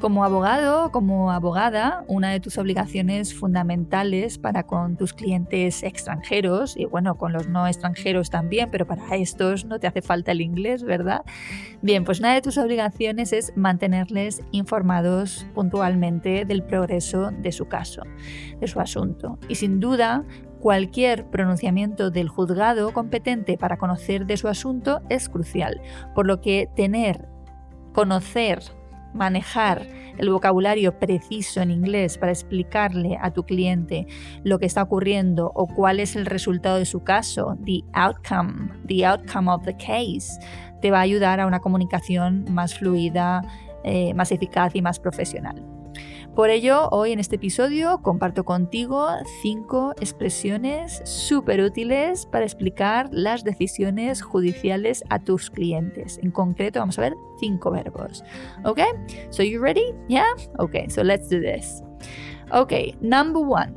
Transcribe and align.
Como 0.00 0.24
abogado, 0.24 0.92
como 0.92 1.32
abogada, 1.32 2.04
una 2.06 2.30
de 2.30 2.38
tus 2.38 2.56
obligaciones 2.56 3.34
fundamentales 3.34 4.38
para 4.38 4.62
con 4.62 4.96
tus 4.96 5.12
clientes 5.12 5.82
extranjeros, 5.82 6.76
y 6.76 6.84
bueno, 6.84 7.16
con 7.16 7.32
los 7.32 7.48
no 7.48 7.66
extranjeros 7.66 8.30
también, 8.30 8.70
pero 8.70 8.86
para 8.86 9.16
estos 9.16 9.64
no 9.64 9.80
te 9.80 9.88
hace 9.88 10.00
falta 10.00 10.30
el 10.30 10.40
inglés, 10.40 10.84
¿verdad? 10.84 11.24
Bien, 11.82 12.04
pues 12.04 12.20
una 12.20 12.32
de 12.32 12.42
tus 12.42 12.58
obligaciones 12.58 13.32
es 13.32 13.52
mantenerles 13.56 14.40
informados 14.52 15.46
puntualmente 15.52 16.44
del 16.44 16.62
progreso 16.62 17.32
de 17.32 17.50
su 17.50 17.66
caso, 17.66 18.02
de 18.60 18.68
su 18.68 18.78
asunto. 18.78 19.38
Y 19.48 19.56
sin 19.56 19.80
duda, 19.80 20.24
Cualquier 20.60 21.26
pronunciamiento 21.30 22.10
del 22.10 22.28
juzgado 22.28 22.92
competente 22.92 23.56
para 23.56 23.78
conocer 23.78 24.26
de 24.26 24.36
su 24.36 24.48
asunto 24.48 25.02
es 25.08 25.28
crucial, 25.28 25.80
por 26.16 26.26
lo 26.26 26.40
que 26.40 26.68
tener, 26.74 27.28
conocer 27.92 28.58
manejar 29.14 29.86
el 30.18 30.30
vocabulario 30.30 30.98
preciso 30.98 31.60
en 31.60 31.70
inglés 31.70 32.18
para 32.18 32.32
explicarle 32.32 33.18
a 33.20 33.32
tu 33.32 33.44
cliente 33.44 34.06
lo 34.42 34.58
que 34.58 34.66
está 34.66 34.82
ocurriendo 34.82 35.52
o 35.54 35.66
cuál 35.66 36.00
es 36.00 36.16
el 36.16 36.26
resultado 36.26 36.78
de 36.78 36.84
su 36.84 37.02
caso, 37.04 37.56
the 37.64 37.82
outcome, 37.92 38.70
the 38.86 39.06
outcome 39.06 39.50
of 39.50 39.64
the 39.64 39.76
case, 39.76 40.38
te 40.80 40.90
va 40.90 40.98
a 40.98 41.02
ayudar 41.02 41.40
a 41.40 41.46
una 41.46 41.60
comunicación 41.60 42.46
más 42.50 42.74
fluida, 42.74 43.42
eh, 43.84 44.12
más 44.14 44.32
eficaz 44.32 44.74
y 44.74 44.82
más 44.82 44.98
profesional. 44.98 45.77
Por 46.38 46.50
ello, 46.50 46.88
hoy 46.92 47.10
en 47.10 47.18
este 47.18 47.34
episodio 47.34 48.00
comparto 48.00 48.44
contigo 48.44 49.08
cinco 49.42 49.92
expresiones 50.00 51.02
súper 51.04 51.60
útiles 51.60 52.26
para 52.26 52.44
explicar 52.44 53.08
las 53.10 53.42
decisiones 53.42 54.22
judiciales 54.22 55.02
a 55.10 55.18
tus 55.18 55.50
clientes. 55.50 56.20
En 56.22 56.30
concreto, 56.30 56.78
vamos 56.78 56.96
a 56.96 57.02
ver 57.02 57.16
cinco 57.40 57.72
verbos. 57.72 58.22
¿Ok? 58.62 58.78
So 59.30 59.42
you 59.42 59.60
ready? 59.60 59.92
Yeah? 60.08 60.28
Okay, 60.60 60.88
so 60.88 61.02
let's 61.02 61.28
do 61.28 61.40
this. 61.40 61.82
Okay, 62.52 62.94
number 63.00 63.42
one, 63.42 63.74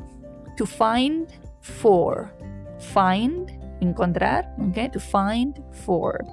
to 0.55 0.67
find 0.67 1.25
for. 1.61 2.31
Find, 2.77 3.49
encontrar, 3.79 4.55
okay? 4.69 4.87
To 4.89 4.99
find 4.99 5.59
for. 5.71 6.23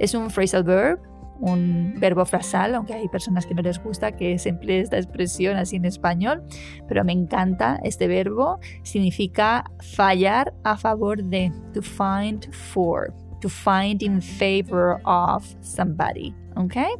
Es 0.00 0.12
un 0.14 0.28
phrasal 0.28 0.64
verb 0.64 1.11
un 1.42 1.94
verbo 1.98 2.24
frasal, 2.24 2.74
aunque 2.76 2.94
hay 2.94 3.08
personas 3.08 3.46
que 3.46 3.54
no 3.54 3.62
les 3.62 3.82
gusta 3.82 4.12
que 4.12 4.38
se 4.38 4.50
emplee 4.50 4.80
esta 4.80 4.96
expresión 4.96 5.56
así 5.56 5.76
en 5.76 5.84
español, 5.84 6.42
pero 6.88 7.04
me 7.04 7.12
encanta 7.12 7.80
este 7.82 8.06
verbo. 8.06 8.60
Significa 8.84 9.64
fallar 9.80 10.54
a 10.62 10.76
favor 10.76 11.22
de, 11.22 11.52
to 11.74 11.82
find 11.82 12.48
for, 12.54 13.12
to 13.40 13.48
find 13.48 14.02
in 14.02 14.22
favor 14.22 15.00
of 15.04 15.44
somebody. 15.60 16.32
¿Okay? 16.54 16.92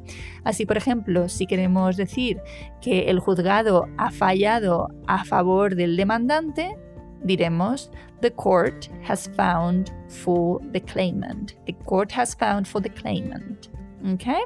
Así, 0.45 0.67
por 0.67 0.77
ejemplo, 0.77 1.29
si 1.29 1.47
queremos 1.47 1.97
decir 1.97 2.41
que 2.81 3.11
el 3.11 3.21
juzgado 3.21 3.87
ha 3.99 4.11
fallado 4.11 4.89
a 5.07 5.25
favor 5.25 5.77
del 5.77 5.97
demandante, 5.97 6.77
diremos 7.23 7.91
the 8.23 8.31
court 8.31 8.89
has 9.07 9.29
found 9.37 9.93
for 10.09 10.59
the 10.73 10.81
claimant. 10.81 11.55
The 11.67 11.75
court 11.85 12.11
has 12.13 12.35
found 12.35 12.67
for 12.67 12.81
the 12.81 12.91
claimant. 12.91 13.69
Okay? 14.07 14.41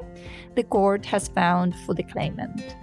The 0.55 0.63
court 0.63 1.05
has 1.05 1.27
found 1.27 1.75
for 1.85 1.93
the 1.93 2.03
claimant. 2.03 2.75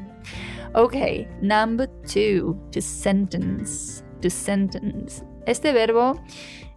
Okay, 0.75 1.29
number 1.41 1.87
two, 2.07 2.59
to 2.73 2.81
sentence. 2.81 4.03
To 4.23 4.31
sentence. 4.31 5.23
Este 5.47 5.73
verbo 5.73 6.21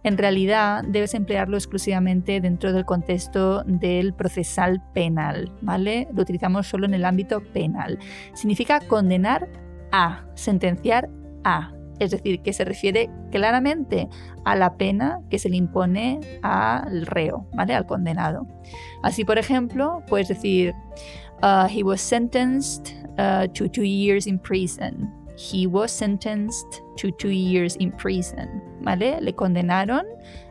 en 0.04 0.18
realidad 0.18 0.84
debes 0.84 1.14
emplearlo 1.14 1.56
exclusivamente 1.56 2.40
dentro 2.40 2.72
del 2.72 2.84
contexto 2.84 3.64
del 3.64 4.14
procesal 4.14 4.82
penal, 4.94 5.52
¿vale? 5.62 6.08
Lo 6.14 6.22
utilizamos 6.22 6.66
solo 6.66 6.86
en 6.86 6.94
el 6.94 7.04
ámbito 7.04 7.42
penal. 7.52 7.98
Significa 8.34 8.80
condenar 8.80 9.48
a, 9.90 10.24
sentenciar 10.34 11.08
a 11.44 11.72
es 11.98 12.10
decir, 12.10 12.40
que 12.42 12.52
se 12.52 12.64
refiere 12.64 13.10
claramente 13.30 14.08
a 14.44 14.56
la 14.56 14.76
pena 14.76 15.20
que 15.30 15.38
se 15.38 15.48
le 15.48 15.56
impone 15.56 16.20
al 16.42 17.06
reo, 17.06 17.46
¿vale? 17.54 17.74
Al 17.74 17.86
condenado. 17.86 18.46
Así, 19.02 19.24
por 19.24 19.38
ejemplo, 19.38 20.02
puedes 20.08 20.28
decir, 20.28 20.74
uh, 21.42 21.66
he 21.68 21.82
was 21.82 22.00
sentenced 22.00 22.94
uh, 23.18 23.46
to 23.52 23.68
two 23.68 23.84
years 23.84 24.26
in 24.26 24.38
prison. 24.38 25.12
He 25.36 25.66
was 25.66 25.92
sentenced 25.92 26.82
to 26.96 27.10
two 27.12 27.30
years 27.30 27.76
in 27.76 27.92
prison, 27.92 28.62
¿vale? 28.80 29.20
Le 29.20 29.32
condenaron 29.32 30.04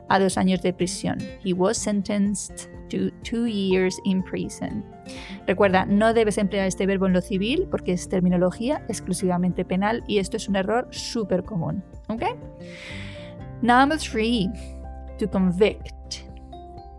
a 0.10 0.20
dos 0.20 0.38
años 0.38 0.62
de 0.62 0.74
prisión. 0.74 1.18
He 1.44 1.54
was 1.54 1.78
sentenced 1.78 2.70
to 2.90 3.12
two 3.24 3.46
years 3.46 4.00
in 4.06 4.24
prison. 4.24 4.84
Recuerda, 5.46 5.86
no 5.86 6.14
debes 6.14 6.38
emplear 6.38 6.68
este 6.68 6.86
verbo 6.86 7.06
en 7.06 7.14
lo 7.14 7.22
civil 7.22 7.68
porque 7.70 7.94
es 7.94 8.10
terminología 8.10 8.84
exclusivamente 8.90 9.66
penal 9.66 10.04
y 10.08 10.20
esto 10.20 10.38
es 10.38 10.48
un 10.50 10.56
error 10.56 10.88
súper 10.92 11.44
común. 11.44 11.84
¿Ok? 12.08 12.24
Number 13.62 13.98
three, 13.98 14.50
to 15.18 15.30
convict. 15.30 16.16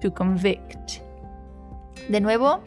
To 0.00 0.12
convict. 0.12 1.02
De 2.08 2.20
nuevo, 2.20 2.60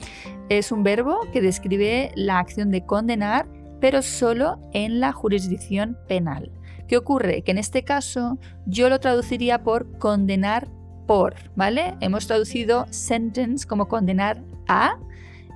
es 0.50 0.72
un 0.72 0.84
verbo 0.84 1.20
que 1.34 1.42
describe 1.42 2.12
la 2.16 2.40
acción 2.40 2.70
de 2.72 2.86
condenar, 2.86 3.48
pero 3.80 4.02
solo 4.02 4.60
en 4.74 5.00
la 5.00 5.12
jurisdicción 5.12 5.98
penal. 6.08 6.52
¿Qué 6.88 6.98
ocurre? 6.98 7.42
Que 7.42 7.52
en 7.52 7.58
este 7.58 7.84
caso 7.84 8.38
yo 8.66 8.90
lo 8.90 9.00
traduciría 9.00 9.64
por 9.64 9.98
condenar 9.98 10.68
por, 11.08 11.36
¿vale? 11.56 11.96
Hemos 12.02 12.28
traducido 12.28 12.86
sentence 12.90 13.66
como 13.66 13.88
condenar 13.88 14.44
a 14.68 14.98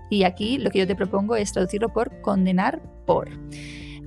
y 0.10 0.24
aquí 0.24 0.58
lo 0.58 0.70
que 0.70 0.80
yo 0.80 0.88
te 0.88 0.96
propongo 0.96 1.36
es 1.36 1.52
traducirlo 1.52 1.90
por 1.90 2.22
condenar 2.22 2.82
por. 3.06 3.30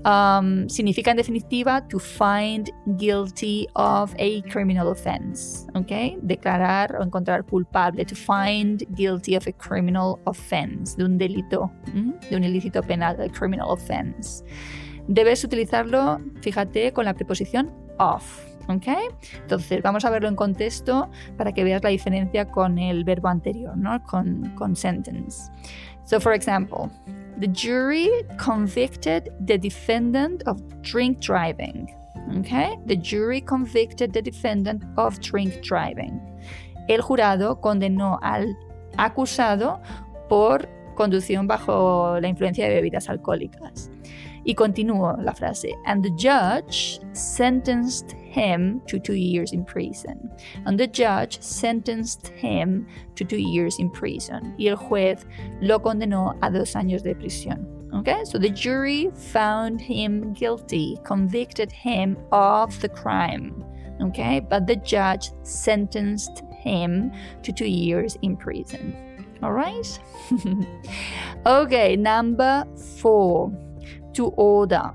Um, 0.04 0.68
significa 0.68 1.10
en 1.10 1.16
definitiva 1.16 1.86
to 1.88 1.98
find 1.98 2.70
guilty 2.96 3.66
of 3.74 4.14
a 4.18 4.42
criminal 4.48 4.86
offense, 4.86 5.66
¿ok? 5.74 6.16
Declarar 6.22 6.94
o 6.96 7.02
encontrar 7.02 7.44
culpable, 7.44 8.04
to 8.04 8.14
find 8.14 8.84
guilty 8.94 9.36
of 9.36 9.46
a 9.48 9.52
criminal 9.52 10.20
offense, 10.24 10.96
de 10.96 11.04
un 11.04 11.18
delito, 11.18 11.70
de 12.30 12.36
un 12.36 12.44
ilícito 12.44 12.80
penal, 12.82 13.20
a 13.20 13.28
criminal 13.28 13.68
offense. 13.68 14.44
Debes 15.08 15.42
utilizarlo, 15.42 16.20
fíjate, 16.42 16.92
con 16.92 17.04
la 17.04 17.14
preposición 17.14 17.72
of, 17.98 18.22
¿ok? 18.68 18.86
Entonces 19.42 19.82
vamos 19.82 20.04
a 20.04 20.10
verlo 20.10 20.28
en 20.28 20.36
contexto 20.36 21.10
para 21.36 21.52
que 21.52 21.64
veas 21.64 21.82
la 21.82 21.90
diferencia 21.90 22.46
con 22.46 22.78
el 22.78 23.04
verbo 23.04 23.28
anterior, 23.28 23.76
¿no? 23.76 24.02
Con, 24.04 24.52
con 24.56 24.76
sentence. 24.76 25.50
So, 26.04 26.20
for 26.20 26.32
example, 26.32 26.90
the 27.38 27.48
jury 27.48 28.08
convicted 28.38 29.30
the 29.44 29.58
defendant 29.58 30.42
of 30.46 30.60
drink 30.82 31.20
driving. 31.20 31.88
Okay? 32.38 32.76
The 32.86 32.96
jury 32.96 33.40
convicted 33.40 34.12
the 34.12 34.22
defendant 34.22 34.84
of 34.96 35.18
drink 35.20 35.62
driving. 35.62 36.20
El 36.88 37.02
jurado 37.02 37.60
condenó 37.60 38.18
al 38.22 38.56
acusado 38.96 39.80
por 40.28 40.68
conducción 40.94 41.46
bajo 41.46 42.18
la 42.20 42.28
influencia 42.28 42.66
de 42.66 42.74
bebidas 42.74 43.08
alcohólicas. 43.08 43.90
Y 44.44 44.54
continúo 44.54 45.16
la 45.22 45.34
frase. 45.34 45.74
And 45.84 46.02
the 46.02 46.10
judge 46.16 47.00
sentenced 47.12 48.14
him 48.38 48.80
to 48.86 49.00
two 49.00 49.14
years 49.14 49.52
in 49.52 49.64
prison. 49.64 50.30
And 50.64 50.78
the 50.78 50.86
judge 50.86 51.42
sentenced 51.42 52.28
him 52.28 52.86
to 53.16 53.24
two 53.24 53.40
years 53.40 53.78
in 53.78 53.90
prison. 53.90 54.54
Y 54.58 54.68
el 54.68 54.76
juez 54.76 55.26
lo 55.60 55.80
condenó 55.80 56.38
a 56.42 56.50
dos 56.50 56.74
años 56.74 57.02
de 57.02 57.14
prisión. 57.14 57.66
Okay, 57.94 58.24
so 58.24 58.38
the 58.38 58.50
jury 58.50 59.10
found 59.32 59.80
him 59.80 60.32
guilty, 60.34 60.98
convicted 61.04 61.72
him 61.72 62.16
of 62.30 62.78
the 62.80 62.88
crime. 62.88 63.64
Okay, 64.00 64.40
but 64.40 64.66
the 64.66 64.76
judge 64.76 65.30
sentenced 65.42 66.42
him 66.60 67.10
to 67.42 67.52
two 67.52 67.68
years 67.68 68.16
in 68.22 68.36
prison. 68.36 68.94
All 69.42 69.52
right? 69.52 69.98
okay, 71.46 71.96
number 71.96 72.64
four 72.98 73.50
to 74.12 74.26
order. 74.36 74.92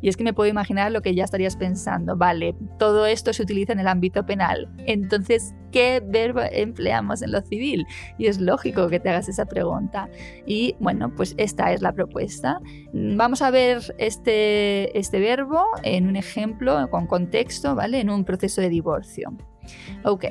Y 0.00 0.08
es 0.08 0.16
que 0.16 0.24
me 0.24 0.32
puedo 0.32 0.50
imaginar 0.50 0.90
lo 0.92 1.02
que 1.02 1.14
ya 1.14 1.24
estarías 1.24 1.56
pensando. 1.56 2.16
Vale, 2.16 2.54
todo 2.78 3.06
esto 3.06 3.32
se 3.32 3.42
utiliza 3.42 3.72
en 3.72 3.80
el 3.80 3.88
ámbito 3.88 4.24
penal. 4.24 4.68
Entonces, 4.86 5.54
¿qué 5.72 6.02
verbo 6.04 6.40
empleamos 6.50 7.22
en 7.22 7.32
lo 7.32 7.40
civil? 7.42 7.86
Y 8.18 8.26
es 8.26 8.40
lógico 8.40 8.88
que 8.88 9.00
te 9.00 9.10
hagas 9.10 9.28
esa 9.28 9.46
pregunta. 9.46 10.08
Y 10.46 10.76
bueno, 10.80 11.14
pues 11.14 11.34
esta 11.36 11.72
es 11.72 11.82
la 11.82 11.92
propuesta. 11.92 12.60
Vamos 12.92 13.42
a 13.42 13.50
ver 13.50 13.94
este, 13.98 14.98
este 14.98 15.20
verbo 15.20 15.64
en 15.82 16.08
un 16.08 16.16
ejemplo 16.16 16.88
con 16.90 17.06
contexto, 17.06 17.74
¿vale? 17.74 18.00
En 18.00 18.10
un 18.10 18.24
proceso 18.24 18.60
de 18.60 18.68
divorcio. 18.68 19.32
Ok. 20.04 20.24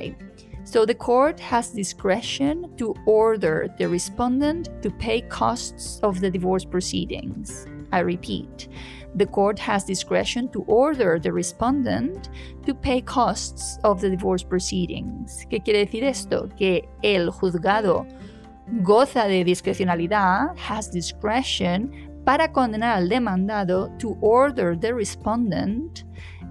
So 0.66 0.84
the 0.84 0.96
court 0.96 1.40
has 1.40 1.72
discretion 1.74 2.76
to 2.78 2.96
order 3.06 3.68
the 3.78 3.88
respondent 3.88 4.70
to 4.82 4.90
pay 4.90 5.22
costs 5.22 6.00
of 6.02 6.20
the 6.22 6.32
divorce 6.32 6.66
proceedings. 6.66 7.68
I 7.96 8.00
repeat, 8.00 8.68
the 9.16 9.26
court 9.26 9.58
has 9.60 9.86
discretion 9.86 10.50
to 10.50 10.64
order 10.68 11.18
the 11.18 11.32
respondent 11.32 12.30
to 12.66 12.74
pay 12.76 13.00
costs 13.00 13.80
of 13.86 14.02
the 14.02 14.10
divorce 14.10 14.44
proceedings. 14.44 15.46
¿Qué 15.50 15.64
quiere 15.64 15.86
decir 15.86 16.04
esto? 16.04 16.50
Que 16.58 16.90
el 17.02 17.32
juzgado 17.32 18.06
goza 18.84 19.28
de 19.28 19.46
discrecionalidad, 19.46 20.58
has 20.58 20.92
discretion, 20.92 21.90
para 22.26 22.52
condenar 22.52 22.98
al 22.98 23.08
demandado 23.08 23.90
to 24.00 24.18
order 24.20 24.76
the 24.76 24.94
respondent 24.94 26.04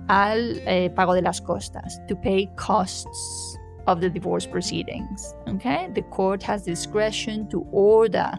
al 0.09 0.57
eh, 0.67 0.89
pago 0.95 1.13
de 1.13 1.23
las 1.23 1.41
costas, 1.41 2.01
to 2.07 2.17
pay 2.17 2.49
costs 2.57 3.59
of 3.87 4.01
the 4.01 4.09
divorce 4.09 4.47
proceedings. 4.47 5.35
Okay? 5.49 5.91
The 5.93 6.03
court 6.03 6.43
has 6.45 6.65
discretion 6.65 7.49
to 7.49 7.67
order 7.73 8.33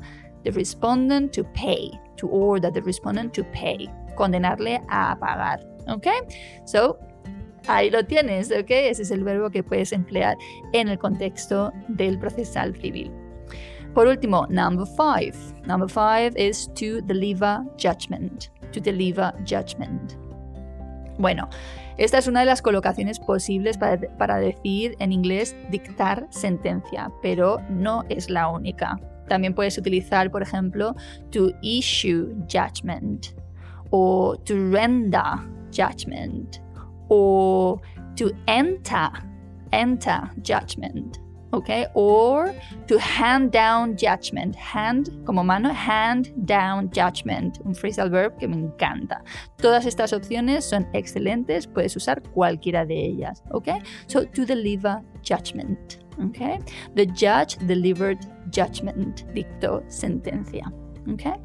the 0.46 0.52
respondent 0.52 1.34
to 1.34 1.44
pay, 1.54 1.92
to 2.18 2.28
order 2.28 2.72
the 2.72 2.82
respondent 2.82 3.34
to 3.34 3.44
pay, 3.46 3.90
condenarle 4.16 4.82
a 4.90 5.18
pagar. 5.20 5.60
Okay? 5.90 6.20
So, 6.66 6.98
ahí 7.68 7.90
lo 7.90 8.04
tienes, 8.04 8.52
¿ok? 8.52 8.70
Ese 8.70 9.02
es 9.02 9.12
el 9.12 9.24
verbo 9.24 9.50
que 9.50 9.64
puedes 9.64 9.92
emplear 9.92 10.38
en 10.74 10.88
el 10.88 10.98
contexto 10.98 11.74
del 11.90 12.18
procesal 12.18 12.74
civil. 12.76 13.12
Por 13.94 14.08
último, 14.08 14.46
number 14.50 14.86
five. 14.86 15.36
Number 15.66 15.88
five 15.90 16.34
is 16.38 16.70
to 16.76 17.02
deliver 17.02 17.64
judgment. 17.78 18.50
To 18.72 18.80
deliver 18.80 19.34
judgment. 19.46 20.16
Bueno, 21.18 21.50
esta 21.98 22.18
es 22.18 22.28
una 22.28 22.42
de 22.42 22.46
las 22.46 22.62
colocaciones 22.62 23.20
posibles 23.20 23.78
para, 23.78 23.98
para, 24.18 24.38
decir 24.38 24.98
en 25.00 25.14
inglés 25.14 25.56
dictar 25.72 26.28
sentencia, 26.30 27.10
pero 27.22 27.60
no 27.70 28.04
es 28.10 28.30
la 28.30 28.50
única. 28.50 29.00
También 29.28 29.54
puedes 29.54 29.78
utilizar, 29.78 30.32
por 30.32 30.42
ejemplo, 30.42 30.96
to 31.32 31.52
issue 31.62 32.34
judgment 32.48 33.28
o 33.92 34.36
to 34.46 34.56
render 34.72 35.40
judgment 35.72 36.62
o 37.10 37.80
to 38.16 38.32
enter, 38.48 39.10
enter 39.72 40.22
judgment. 40.44 41.20
Okay, 41.56 41.88
or 41.94 42.54
to 42.88 43.00
hand 43.00 43.52
down 43.52 43.96
judgment. 43.96 44.56
Hand 44.56 45.10
como 45.26 45.42
mano, 45.42 45.70
hand 45.70 46.34
down 46.46 46.90
judgment. 46.92 47.60
Un 47.66 47.74
phrasal 47.74 48.10
verb 48.10 48.38
que 48.38 48.48
me 48.48 48.58
encanta. 48.58 49.24
Todas 49.58 49.86
estas 49.86 50.12
opciones 50.12 50.66
son 50.66 50.86
excelentes, 50.92 51.66
puedes 51.66 51.96
usar 51.96 52.22
cualquiera 52.34 52.86
de 52.86 53.06
ellas. 53.06 53.42
Okay, 53.52 53.82
so 54.08 54.26
to 54.26 54.46
deliver 54.46 55.02
judgment. 55.24 56.00
Okay, 56.30 56.60
the 56.96 57.06
judge 57.06 57.58
delivered 57.68 58.20
judgment. 58.52 59.26
Dictó 59.34 59.82
sentencia. 59.88 60.72
Okay. 61.14 61.36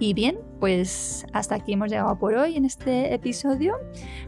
Y 0.00 0.14
bien, 0.14 0.38
pues 0.60 1.26
hasta 1.32 1.56
aquí 1.56 1.72
hemos 1.72 1.90
llegado 1.90 2.16
por 2.20 2.34
hoy 2.34 2.56
en 2.56 2.64
este 2.64 3.12
episodio. 3.12 3.74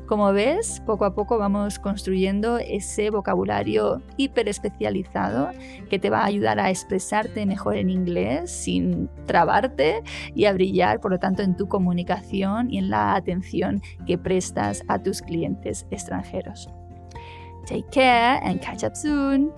Como 0.07 0.33
ves, 0.33 0.83
poco 0.85 1.05
a 1.05 1.15
poco 1.15 1.39
vamos 1.39 1.79
construyendo 1.79 2.59
ese 2.59 3.11
vocabulario 3.11 4.03
hiper 4.17 4.49
especializado 4.49 5.51
que 5.89 6.01
te 6.01 6.11
va 6.11 6.23
a 6.23 6.27
ayudar 6.27 6.59
a 6.59 6.71
expresarte 6.71 7.47
mejor 7.47 7.77
en 7.77 7.89
inglés 7.89 8.51
sin 8.51 9.09
trabarte 9.27 10.03
y 10.35 10.47
a 10.47 10.53
brillar, 10.53 11.01
por 11.01 11.13
lo 11.13 11.19
tanto, 11.21 11.43
en 11.43 11.57
tu 11.57 11.69
comunicación 11.69 12.69
y 12.69 12.79
en 12.79 12.91
la 12.91 13.15
atención 13.15 13.81
que 14.07 14.19
prestas 14.19 14.83
a 14.89 15.01
tus 15.01 15.23
clientes 15.23 15.87
extranjeros. 15.93 16.69
Take 17.67 17.87
care 17.93 18.41
and 18.43 18.61
catch 18.61 18.83
up 18.83 18.97
soon. 18.97 19.53